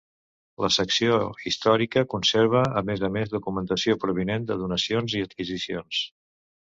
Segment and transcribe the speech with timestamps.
[0.63, 1.17] La secció
[1.51, 6.01] Històrica conserva, a més a més, documentació provinent de donacions i adquisicions.